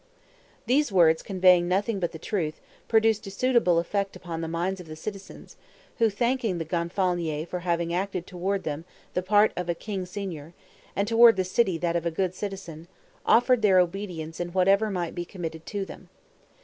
[0.65, 4.87] These words conveying nothing but the truth, produced a suitable effect upon the minds of
[4.87, 5.57] the citizens,
[5.99, 8.83] who thanking the Gonfalonier for having acted toward them
[9.13, 10.53] the part of a king Signor,
[10.95, 12.87] and toward the city that of a good citizen,
[13.27, 16.09] offered their obedience in whatever might be committed to them.